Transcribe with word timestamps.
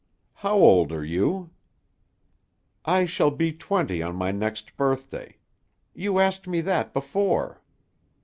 How 0.33 0.55
old 0.57 0.91
are 0.91 1.05
you?" 1.05 1.51
"I 2.85 3.05
shall 3.05 3.29
be 3.29 3.53
twenty 3.53 4.01
on 4.01 4.15
my 4.15 4.31
next 4.31 4.75
birthday; 4.75 5.37
you 5.93 6.17
asked 6.17 6.47
me 6.47 6.59
that 6.61 6.91
before." 6.91 7.61